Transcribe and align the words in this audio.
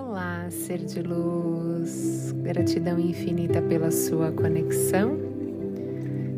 Olá, 0.00 0.46
ser 0.48 0.78
de 0.78 1.02
luz, 1.02 2.32
gratidão 2.40 3.00
infinita 3.00 3.60
pela 3.60 3.90
sua 3.90 4.30
conexão. 4.30 5.18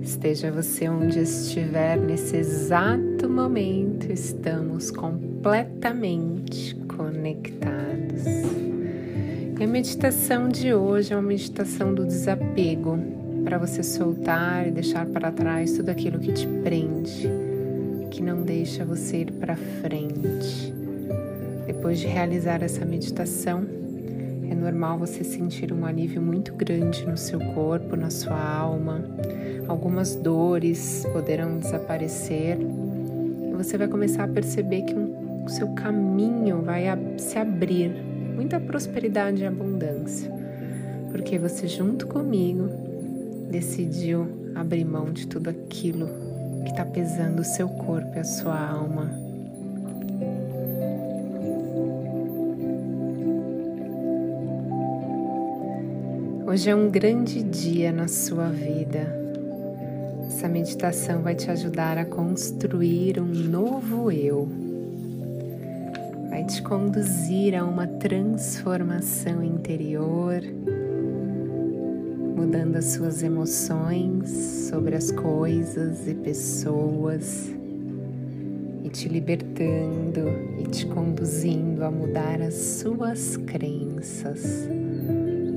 Esteja 0.01 0.51
você 0.51 0.89
onde 0.89 1.19
estiver 1.19 1.99
nesse 1.99 2.39
exato 2.39 3.29
momento, 3.29 4.11
estamos 4.11 4.91
completamente 4.91 6.75
conectados. 6.97 8.25
E 9.61 9.63
a 9.63 9.67
meditação 9.67 10.49
de 10.49 10.73
hoje 10.73 11.13
é 11.13 11.17
uma 11.17 11.29
meditação 11.29 11.93
do 11.93 12.07
desapego, 12.07 12.99
para 13.45 13.59
você 13.59 13.83
soltar 13.83 14.69
e 14.69 14.71
deixar 14.71 15.05
para 15.05 15.31
trás 15.31 15.75
tudo 15.75 15.91
aquilo 15.91 16.19
que 16.19 16.33
te 16.33 16.47
prende, 16.47 17.29
que 18.11 18.23
não 18.23 18.43
deixa 18.43 18.87
você 18.87 19.19
ir 19.19 19.33
para 19.33 19.55
frente. 19.55 20.80
Depois 21.73 22.01
de 22.01 22.09
realizar 22.09 22.65
essa 22.65 22.85
meditação, 22.85 23.65
é 24.51 24.57
normal 24.57 24.99
você 24.99 25.23
sentir 25.23 25.73
um 25.73 25.87
alívio 25.87 26.21
muito 26.21 26.53
grande 26.53 27.07
no 27.07 27.17
seu 27.17 27.39
corpo, 27.55 27.95
na 27.95 28.11
sua 28.11 28.37
alma. 28.37 29.05
Algumas 29.69 30.17
dores 30.17 31.07
poderão 31.13 31.59
desaparecer 31.59 32.59
e 32.59 33.55
você 33.55 33.79
vai 33.79 33.87
começar 33.87 34.25
a 34.25 34.29
perceber 34.29 34.83
que 34.83 34.95
o 34.95 35.49
seu 35.49 35.69
caminho 35.69 36.61
vai 36.61 36.87
se 37.17 37.39
abrir, 37.39 37.91
muita 38.35 38.59
prosperidade 38.59 39.45
e 39.45 39.47
abundância, 39.47 40.29
porque 41.13 41.39
você, 41.39 41.69
junto 41.69 42.09
comigo, 42.09 42.69
decidiu 43.49 44.27
abrir 44.57 44.85
mão 44.85 45.13
de 45.13 45.25
tudo 45.29 45.49
aquilo 45.49 46.09
que 46.65 46.71
está 46.71 46.85
pesando 46.85 47.43
o 47.43 47.45
seu 47.45 47.69
corpo 47.69 48.17
e 48.17 48.19
a 48.19 48.25
sua 48.25 48.59
alma. 48.59 49.30
Hoje 56.51 56.69
é 56.69 56.75
um 56.75 56.91
grande 56.91 57.45
dia 57.45 57.93
na 57.93 58.09
sua 58.09 58.49
vida. 58.49 59.07
Essa 60.27 60.49
meditação 60.49 61.23
vai 61.23 61.33
te 61.33 61.49
ajudar 61.49 61.97
a 61.97 62.05
construir 62.05 63.21
um 63.21 63.27
novo 63.27 64.11
eu. 64.11 64.49
Vai 66.29 66.45
te 66.45 66.61
conduzir 66.61 67.55
a 67.55 67.65
uma 67.65 67.87
transformação 67.87 69.45
interior, 69.45 70.43
mudando 72.35 72.75
as 72.75 72.87
suas 72.87 73.23
emoções 73.23 74.29
sobre 74.69 74.97
as 74.97 75.13
coisas 75.13 76.09
e 76.09 76.15
pessoas 76.17 77.55
e 78.83 78.89
te 78.89 79.09
libertando 79.09 80.29
e 80.59 80.65
te 80.65 80.85
conduzindo 80.87 81.85
a 81.85 81.93
mudar 81.93 82.43
as 82.43 82.55
suas 82.55 83.37
crenças 83.37 84.69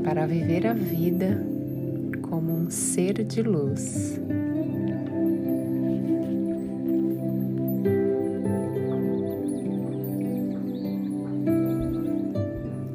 para 0.04 0.26
viver 0.26 0.68
a 0.68 0.74
vida 0.74 1.42
como 2.30 2.52
um 2.52 2.70
ser 2.70 3.24
de 3.24 3.42
luz. 3.42 4.20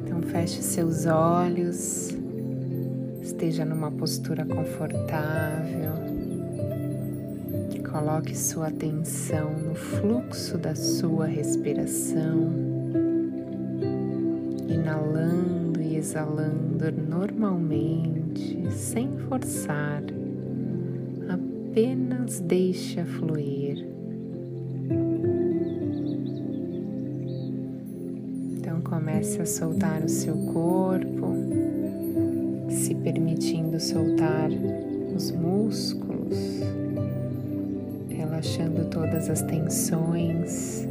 Então 0.05 0.21
feche 0.21 0.61
seus 0.61 1.05
olhos, 1.05 2.15
esteja 3.21 3.65
numa 3.65 3.91
postura 3.91 4.45
confortável. 4.45 5.89
Coloque 7.91 8.37
sua 8.37 8.67
atenção 8.67 9.51
no 9.51 9.73
fluxo 9.73 10.57
da 10.59 10.75
sua 10.75 11.25
respiração, 11.25 12.53
inalando 14.67 15.58
exalando 15.99 16.91
normalmente, 16.91 18.71
sem 18.71 19.17
forçar, 19.27 20.01
apenas 21.27 22.39
deixa 22.39 23.05
fluir. 23.05 23.85
Então 28.57 28.79
comece 28.81 29.41
a 29.41 29.45
soltar 29.45 30.01
o 30.01 30.09
seu 30.09 30.35
corpo, 30.53 31.35
se 32.69 32.95
permitindo 32.95 33.77
soltar 33.77 34.49
os 35.13 35.31
músculos, 35.31 36.61
relaxando 38.09 38.85
todas 38.85 39.29
as 39.29 39.41
tensões 39.41 40.87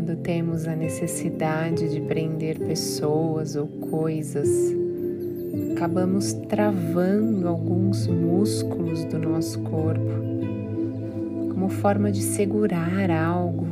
quando 0.00 0.16
temos 0.16 0.66
a 0.66 0.74
necessidade 0.74 1.90
de 1.90 2.00
prender 2.00 2.58
pessoas 2.58 3.54
ou 3.54 3.66
coisas, 3.66 4.48
acabamos 5.72 6.32
travando 6.48 7.46
alguns 7.46 8.06
músculos 8.06 9.04
do 9.04 9.18
nosso 9.18 9.60
corpo 9.60 10.10
como 11.50 11.68
forma 11.68 12.10
de 12.10 12.22
segurar 12.22 13.10
algo. 13.10 13.66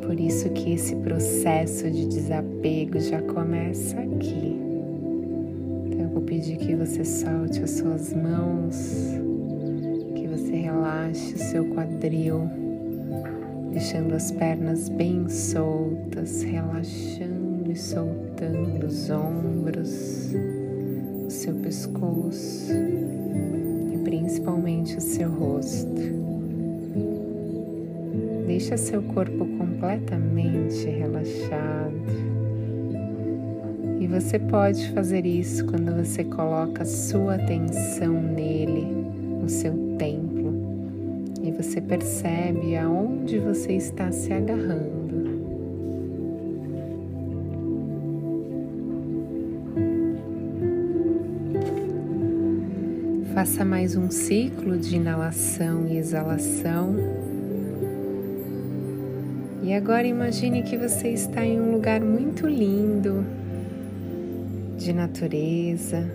Por 0.00 0.18
isso 0.18 0.48
que 0.54 0.72
esse 0.72 0.96
processo 0.96 1.90
de 1.90 2.06
desapego 2.06 2.98
já 3.00 3.20
começa 3.20 4.00
aqui. 4.00 4.58
Então 5.84 6.00
eu 6.00 6.08
vou 6.08 6.22
pedir 6.22 6.56
que 6.56 6.74
você 6.74 7.04
solte 7.04 7.62
as 7.62 7.72
suas 7.72 8.14
mãos, 8.14 9.20
que 10.14 10.26
você 10.26 10.56
relaxe 10.56 11.34
o 11.34 11.38
seu 11.38 11.66
quadril 11.74 12.48
deixando 13.72 14.14
as 14.14 14.30
pernas 14.30 14.88
bem 14.88 15.28
soltas, 15.28 16.42
relaxando 16.42 17.70
e 17.70 17.76
soltando 17.76 18.86
os 18.86 19.10
ombros, 19.10 20.34
o 21.26 21.30
seu 21.30 21.54
pescoço 21.54 22.72
e 23.92 23.98
principalmente 24.04 24.96
o 24.96 25.00
seu 25.00 25.30
rosto. 25.30 26.18
Deixa 28.46 28.76
seu 28.76 29.02
corpo 29.02 29.46
completamente 29.58 30.86
relaxado. 30.86 32.38
E 34.00 34.06
você 34.06 34.38
pode 34.38 34.90
fazer 34.92 35.26
isso 35.26 35.66
quando 35.66 35.94
você 35.94 36.24
coloca 36.24 36.84
sua 36.84 37.34
atenção 37.34 38.14
nele, 38.14 38.86
no 39.42 39.48
seu 39.48 39.74
tempo 39.98 40.27
você 41.58 41.80
percebe 41.80 42.76
aonde 42.76 43.36
você 43.40 43.72
está 43.72 44.12
se 44.12 44.32
agarrando. 44.32 45.08
Faça 53.34 53.64
mais 53.64 53.96
um 53.96 54.08
ciclo 54.08 54.78
de 54.78 54.96
inalação 54.96 55.84
e 55.88 55.96
exalação. 55.96 56.94
E 59.64 59.74
agora 59.74 60.06
imagine 60.06 60.62
que 60.62 60.76
você 60.76 61.08
está 61.08 61.44
em 61.44 61.60
um 61.60 61.72
lugar 61.72 62.00
muito 62.00 62.46
lindo, 62.46 63.26
de 64.76 64.92
natureza. 64.92 66.08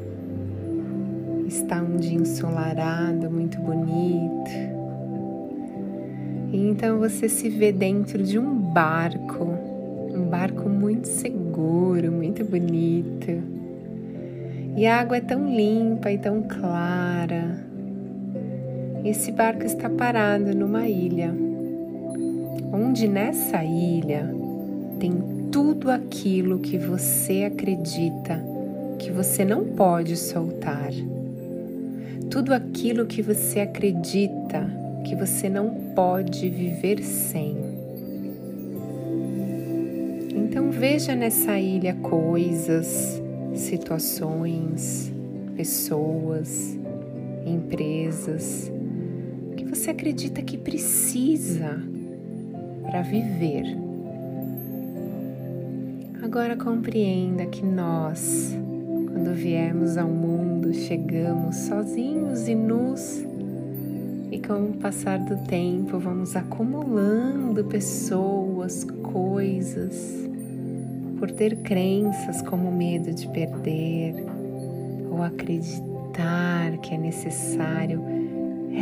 Está 1.45 1.81
um 1.81 1.97
dia 1.97 2.17
ensolarado, 2.17 3.29
muito 3.29 3.59
bonito. 3.59 4.72
E 6.53 6.57
então 6.57 6.99
você 6.99 7.27
se 7.27 7.49
vê 7.49 7.71
dentro 7.71 8.21
de 8.21 8.37
um 8.37 8.53
barco, 8.53 9.43
um 10.13 10.25
barco 10.29 10.69
muito 10.69 11.07
seguro, 11.07 12.11
muito 12.11 12.45
bonito. 12.45 13.41
E 14.77 14.85
a 14.85 14.99
água 14.99 15.17
é 15.17 15.21
tão 15.21 15.51
limpa 15.51 16.11
e 16.11 16.19
tão 16.19 16.43
clara. 16.43 17.57
Esse 19.03 19.31
barco 19.31 19.63
está 19.63 19.89
parado 19.89 20.55
numa 20.55 20.87
ilha, 20.87 21.33
onde 22.71 23.07
nessa 23.07 23.63
ilha 23.63 24.29
tem 24.99 25.11
tudo 25.51 25.89
aquilo 25.89 26.59
que 26.59 26.77
você 26.77 27.45
acredita 27.51 28.39
que 28.99 29.11
você 29.11 29.43
não 29.43 29.65
pode 29.65 30.15
soltar. 30.15 30.91
Tudo 32.29 32.53
aquilo 32.53 33.07
que 33.07 33.23
você 33.23 33.59
acredita 33.59 34.82
que 35.03 35.15
você 35.15 35.49
não 35.49 35.69
pode 35.95 36.49
viver 36.49 37.03
sem. 37.03 37.57
Então 40.33 40.71
veja 40.71 41.15
nessa 41.15 41.59
ilha 41.59 41.93
coisas, 41.95 43.21
situações, 43.55 45.11
pessoas, 45.55 46.77
empresas 47.45 48.71
que 49.55 49.65
você 49.65 49.91
acredita 49.91 50.41
que 50.41 50.57
precisa 50.57 51.79
para 52.83 53.01
viver. 53.01 53.65
Agora 56.21 56.55
compreenda 56.55 57.45
que 57.45 57.63
nós, 57.63 58.57
quando 59.11 59.33
viemos 59.33 59.97
ao 59.97 60.07
mundo, 60.07 60.73
chegamos 60.73 61.55
sozinhos 61.55 62.47
e 62.47 62.55
nus 62.55 63.23
e 64.33 64.39
com 64.39 64.71
o 64.71 64.73
passar 64.73 65.19
do 65.19 65.37
tempo, 65.45 65.99
vamos 65.99 66.35
acumulando 66.35 67.63
pessoas 67.65 68.83
coisas, 68.83 70.27
por 71.19 71.29
ter 71.29 71.57
crenças 71.57 72.41
como 72.41 72.71
medo 72.71 73.13
de 73.13 73.27
perder 73.27 74.15
ou 75.11 75.21
acreditar 75.21 76.77
que 76.81 76.95
é 76.95 76.97
necessário 76.97 78.03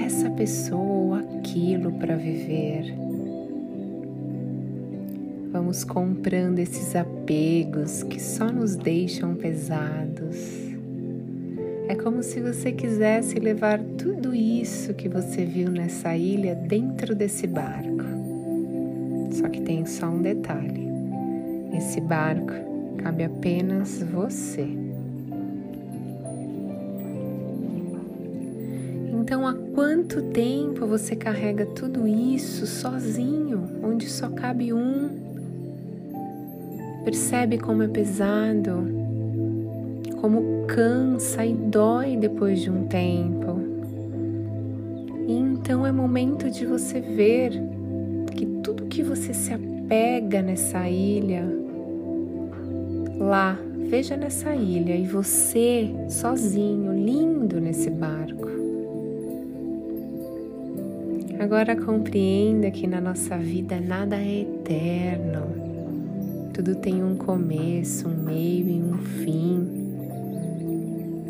essa 0.06 0.30
pessoa 0.30 0.82
ou 0.82 1.14
aquilo 1.16 1.92
para 1.94 2.16
viver. 2.16 2.96
Vamos 5.52 5.84
comprando 5.84 6.60
esses 6.60 6.96
apegos 6.96 8.04
que 8.04 8.22
só 8.22 8.50
nos 8.50 8.78
deixam 8.78 9.36
pesados. 9.36 10.71
É 11.92 11.96
como 11.96 12.24
se 12.24 12.40
você 12.40 12.72
quisesse 12.72 13.38
levar 13.38 13.78
tudo 13.98 14.34
isso 14.34 14.94
que 14.94 15.10
você 15.10 15.44
viu 15.44 15.70
nessa 15.70 16.16
ilha 16.16 16.56
dentro 16.56 17.14
desse 17.14 17.46
barco. 17.46 18.06
Só 19.34 19.50
que 19.50 19.60
tem 19.60 19.86
só 19.86 20.06
um 20.06 20.22
detalhe: 20.22 20.88
esse 21.76 22.00
barco 22.00 22.54
cabe 22.96 23.26
apenas 23.26 24.02
você. 24.04 24.66
Então, 29.12 29.46
há 29.46 29.54
quanto 29.54 30.22
tempo 30.32 30.88
você 30.88 31.14
carrega 31.14 31.66
tudo 31.66 32.08
isso 32.08 32.66
sozinho, 32.66 33.68
onde 33.84 34.10
só 34.10 34.30
cabe 34.30 34.72
um? 34.72 35.10
Percebe 37.04 37.58
como 37.58 37.84
é 37.84 37.90
pesado, 37.90 39.01
como 40.22 40.68
cansa 40.68 41.44
e 41.44 41.52
dói 41.52 42.16
depois 42.16 42.62
de 42.62 42.70
um 42.70 42.86
tempo. 42.88 43.60
E 45.28 45.34
então 45.34 45.86
é 45.86 45.92
momento 45.92 46.50
de 46.52 46.64
você 46.64 47.02
ver 47.02 47.52
que 48.36 48.46
tudo 48.46 48.86
que 48.86 49.02
você 49.02 49.34
se 49.34 49.52
apega 49.52 50.44
nessa 50.44 50.88
ilha, 50.88 51.44
lá, 53.18 53.58
veja 53.90 54.16
nessa 54.16 54.56
ilha 54.56 54.96
e 54.96 55.08
você 55.08 55.92
sozinho, 56.08 56.94
lindo 56.94 57.60
nesse 57.60 57.90
barco. 57.90 58.48
Agora 61.40 61.76
compreenda 61.76 62.70
que 62.70 62.86
na 62.86 63.02
nossa 63.02 63.36
vida 63.40 63.82
nada 63.82 64.18
é 64.18 64.42
eterno. 64.42 65.42
Tudo 66.54 66.76
tem 66.76 67.04
um 67.04 67.16
começo, 67.16 68.08
um 68.08 68.24
meio 68.24 68.70
e 68.70 68.84
um 68.84 68.98
fim. 69.00 69.81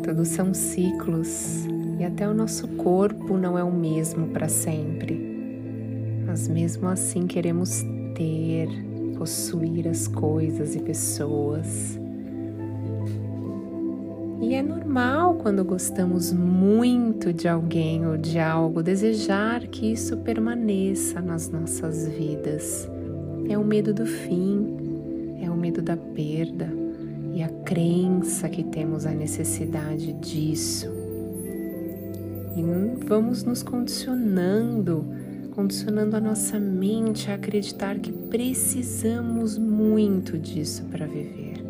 Todos 0.02 0.28
são 0.28 0.52
ciclos 0.52 1.66
e 1.98 2.04
até 2.04 2.28
o 2.28 2.34
nosso 2.34 2.66
corpo 2.68 3.36
não 3.36 3.58
é 3.58 3.62
o 3.62 3.72
mesmo 3.72 4.28
para 4.28 4.48
sempre. 4.48 5.20
Mas 6.26 6.48
mesmo 6.48 6.88
assim 6.88 7.26
queremos 7.26 7.82
ter, 8.14 8.68
possuir 9.16 9.86
as 9.88 10.08
coisas 10.08 10.74
e 10.74 10.80
pessoas 10.80 11.98
e 14.42 14.54
é 14.54 14.62
normal 14.62 15.36
quando 15.36 15.64
gostamos 15.64 16.32
muito 16.32 17.32
de 17.32 17.46
alguém 17.46 18.04
ou 18.04 18.18
de 18.18 18.40
algo 18.40 18.82
desejar 18.82 19.60
que 19.68 19.92
isso 19.92 20.16
permaneça 20.16 21.20
nas 21.20 21.48
nossas 21.48 22.08
vidas. 22.08 22.90
É 23.48 23.56
o 23.56 23.64
medo 23.64 23.94
do 23.94 24.04
fim, 24.04 25.38
é 25.40 25.48
o 25.48 25.56
medo 25.56 25.80
da 25.80 25.96
perda 25.96 26.81
e 27.34 27.42
a 27.42 27.48
crença 27.48 28.48
que 28.48 28.62
temos 28.62 29.06
a 29.06 29.10
necessidade 29.10 30.12
disso. 30.12 30.86
E 32.54 32.62
vamos 33.06 33.42
nos 33.44 33.62
condicionando, 33.62 35.06
condicionando 35.54 36.16
a 36.16 36.20
nossa 36.20 36.60
mente 36.60 37.30
a 37.30 37.34
acreditar 37.34 37.98
que 37.98 38.12
precisamos 38.12 39.56
muito 39.56 40.38
disso 40.38 40.84
para 40.90 41.06
viver. 41.06 41.64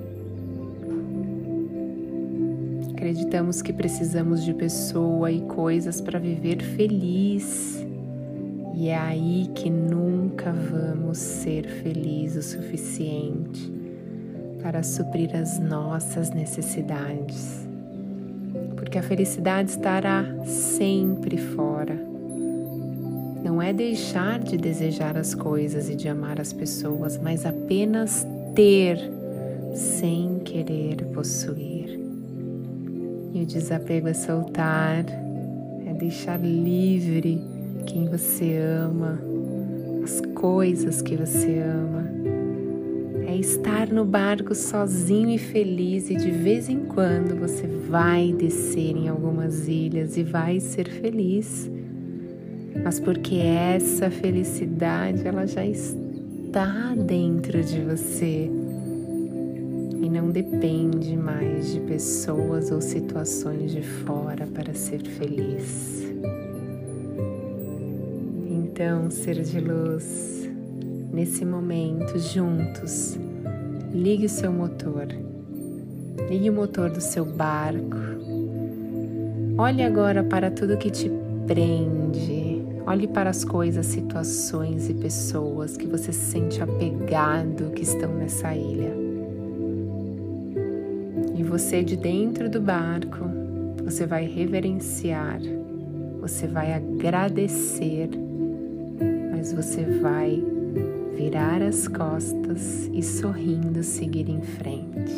Acreditamos 2.90 3.62
que 3.62 3.72
precisamos 3.72 4.44
de 4.44 4.54
pessoa 4.54 5.30
e 5.30 5.42
coisas 5.42 6.00
para 6.00 6.18
viver 6.18 6.62
feliz. 6.62 7.84
E 8.74 8.88
é 8.88 8.98
aí 8.98 9.48
que 9.54 9.70
nunca 9.70 10.52
vamos 10.52 11.18
ser 11.18 11.68
felizes 11.68 12.54
o 12.54 12.62
suficiente 12.62 13.81
para 14.62 14.82
suprir 14.82 15.34
as 15.34 15.58
nossas 15.58 16.30
necessidades. 16.30 17.66
Porque 18.76 18.98
a 18.98 19.02
felicidade 19.02 19.70
estará 19.70 20.24
sempre 20.44 21.36
fora. 21.36 21.94
Não 23.42 23.60
é 23.60 23.72
deixar 23.72 24.38
de 24.38 24.56
desejar 24.56 25.16
as 25.16 25.34
coisas 25.34 25.88
e 25.88 25.96
de 25.96 26.08
amar 26.08 26.40
as 26.40 26.52
pessoas, 26.52 27.18
mas 27.18 27.44
apenas 27.44 28.26
ter 28.54 28.98
sem 29.74 30.38
querer 30.40 31.04
possuir. 31.06 31.98
E 33.34 33.42
o 33.42 33.46
desapego 33.46 34.08
é 34.08 34.14
soltar, 34.14 35.04
é 35.86 35.94
deixar 35.94 36.38
livre 36.38 37.42
quem 37.86 38.08
você 38.08 38.58
ama, 38.58 39.18
as 40.04 40.20
coisas 40.34 41.00
que 41.00 41.16
você 41.16 41.58
ama. 41.58 42.11
É 43.32 43.36
estar 43.38 43.88
no 43.88 44.04
barco 44.04 44.54
sozinho 44.54 45.30
e 45.30 45.38
feliz 45.38 46.10
e 46.10 46.16
de 46.16 46.30
vez 46.30 46.68
em 46.68 46.80
quando 46.80 47.34
você 47.34 47.66
vai 47.66 48.30
descer 48.30 48.94
em 48.94 49.08
algumas 49.08 49.66
ilhas 49.66 50.18
e 50.18 50.22
vai 50.22 50.60
ser 50.60 50.86
feliz. 50.86 51.70
Mas 52.84 53.00
porque 53.00 53.36
essa 53.36 54.10
felicidade 54.10 55.26
ela 55.26 55.46
já 55.46 55.64
está 55.64 56.94
dentro 56.94 57.64
de 57.64 57.80
você 57.80 58.50
e 60.02 60.10
não 60.10 60.28
depende 60.28 61.16
mais 61.16 61.72
de 61.72 61.80
pessoas 61.80 62.70
ou 62.70 62.82
situações 62.82 63.72
de 63.72 63.80
fora 63.80 64.46
para 64.46 64.74
ser 64.74 65.00
feliz. 65.04 66.02
Então, 68.50 69.10
ser 69.10 69.42
de 69.42 69.58
luz, 69.58 70.41
nesse 71.12 71.44
momento, 71.44 72.18
juntos, 72.18 73.18
ligue 73.92 74.26
o 74.26 74.28
seu 74.28 74.50
motor, 74.50 75.06
ligue 76.28 76.48
o 76.48 76.52
motor 76.52 76.90
do 76.90 77.00
seu 77.00 77.24
barco. 77.24 77.98
Olhe 79.58 79.82
agora 79.82 80.24
para 80.24 80.50
tudo 80.50 80.78
que 80.78 80.90
te 80.90 81.10
prende. 81.46 82.62
Olhe 82.86 83.06
para 83.06 83.30
as 83.30 83.44
coisas, 83.44 83.86
situações 83.86 84.88
e 84.88 84.94
pessoas 84.94 85.76
que 85.76 85.86
você 85.86 86.12
se 86.12 86.32
sente 86.32 86.60
apegado 86.60 87.70
que 87.72 87.82
estão 87.82 88.12
nessa 88.14 88.54
ilha. 88.56 88.92
E 91.36 91.42
você 91.44 91.84
de 91.84 91.96
dentro 91.96 92.48
do 92.48 92.60
barco, 92.60 93.24
você 93.84 94.04
vai 94.06 94.26
reverenciar, 94.26 95.40
você 96.20 96.46
vai 96.46 96.72
agradecer, 96.72 98.08
mas 99.30 99.52
você 99.52 99.84
vai 99.84 100.51
virar 101.22 101.62
as 101.62 101.86
costas 101.86 102.90
e 102.92 103.00
sorrindo 103.00 103.80
seguir 103.84 104.28
em 104.28 104.42
frente. 104.42 105.14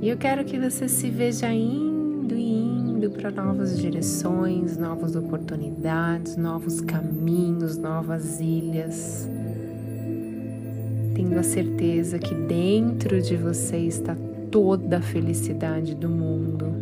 E 0.00 0.08
eu 0.08 0.16
quero 0.16 0.44
que 0.44 0.56
você 0.56 0.88
se 0.88 1.10
veja 1.10 1.52
indo 1.52 2.36
e 2.36 2.52
indo 2.52 3.10
para 3.10 3.32
novas 3.32 3.76
direções, 3.76 4.76
novas 4.76 5.16
oportunidades, 5.16 6.36
novos 6.36 6.80
caminhos, 6.80 7.76
novas 7.76 8.38
ilhas. 8.40 9.28
Tendo 11.16 11.36
a 11.36 11.42
certeza 11.42 12.16
que 12.20 12.34
dentro 12.34 13.20
de 13.20 13.36
você 13.36 13.78
está 13.78 14.16
toda 14.48 14.98
a 14.98 15.02
felicidade 15.02 15.92
do 15.96 16.08
mundo 16.08 16.72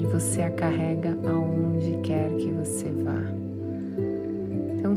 e 0.00 0.04
você 0.06 0.42
a 0.42 0.50
carrega 0.50 1.16
aonde 1.24 1.96
quer 2.02 2.28
que 2.36 2.50
você 2.50 2.90
vá. 2.90 3.37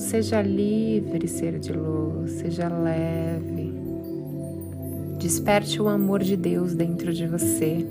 Seja 0.01 0.41
livre, 0.41 1.27
ser 1.27 1.60
de 1.60 1.72
luz, 1.72 2.31
seja 2.31 2.67
leve. 2.67 3.72
Desperte 5.20 5.79
o 5.79 5.88
amor 5.88 6.24
de 6.24 6.36
Deus 6.36 6.74
dentro 6.74 7.13
de 7.13 7.27
você. 7.27 7.86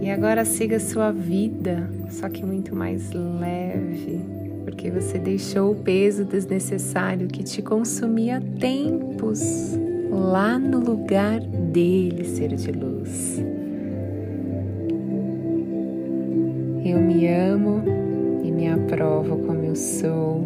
E 0.00 0.08
agora 0.08 0.44
siga 0.44 0.78
sua 0.78 1.10
vida, 1.10 1.90
só 2.08 2.28
que 2.28 2.46
muito 2.46 2.74
mais 2.74 3.10
leve, 3.12 4.20
porque 4.64 4.90
você 4.90 5.18
deixou 5.18 5.72
o 5.72 5.74
peso 5.74 6.24
desnecessário 6.24 7.26
que 7.26 7.42
te 7.42 7.60
consumia 7.60 8.40
tempos 8.60 9.76
lá 10.10 10.56
no 10.56 10.78
lugar 10.78 11.40
dele, 11.40 12.24
ser 12.24 12.54
de 12.54 12.70
luz. 12.70 13.42
Eu 16.86 17.00
me 17.00 17.26
amo 17.26 17.82
e 18.44 18.52
me 18.52 18.68
aprovo 18.68 19.36
como 19.38 19.57
eu 19.68 19.76
sou. 19.76 20.44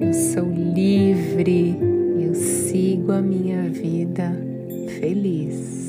Eu 0.00 0.12
sou 0.12 0.50
livre, 0.50 1.76
eu 2.20 2.34
sigo 2.34 3.12
a 3.12 3.22
minha 3.22 3.70
vida 3.70 4.36
feliz. 4.98 5.83